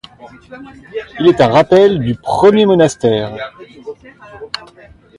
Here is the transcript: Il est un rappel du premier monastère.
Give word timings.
Il 1.19 1.27
est 1.27 1.41
un 1.41 1.47
rappel 1.49 1.99
du 1.99 2.15
premier 2.15 2.65
monastère. 2.65 3.37